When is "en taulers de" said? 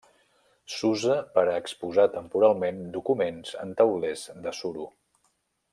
3.67-4.59